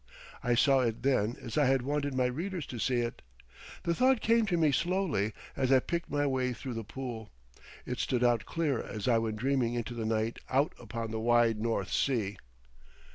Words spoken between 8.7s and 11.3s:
as I went dreaming into the night out upon the